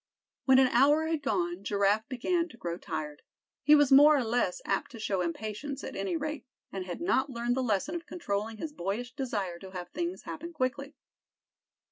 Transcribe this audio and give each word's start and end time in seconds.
When 0.45 0.57
an 0.57 0.69
hour 0.69 1.05
had 1.05 1.21
gone, 1.21 1.63
Giraffe 1.63 2.09
began 2.09 2.49
to 2.49 2.57
grow 2.57 2.79
tired. 2.79 3.21
He 3.61 3.75
was 3.75 3.91
more 3.91 4.17
or 4.17 4.23
less 4.23 4.59
apt 4.65 4.89
to 4.93 4.99
show 4.99 5.21
impatience, 5.21 5.83
at 5.83 5.95
any 5.95 6.17
rate, 6.17 6.43
and 6.71 6.87
had 6.87 7.01
not 7.01 7.29
learned 7.29 7.55
the 7.55 7.61
lesson 7.61 7.93
of 7.93 8.07
controlling 8.07 8.57
his 8.57 8.73
boyish 8.73 9.13
desire 9.13 9.59
to 9.59 9.69
have 9.69 9.89
things 9.89 10.23
happen 10.23 10.53
quickly. 10.53 10.95